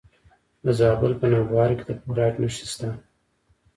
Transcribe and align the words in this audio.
د 0.63 0.65
زابل 0.79 1.11
په 1.19 1.25
نوبهار 1.31 1.71
کې 1.77 1.83
د 1.85 1.91
فلورایټ 1.99 2.35
نښې 2.41 2.65
شته. 2.71 2.89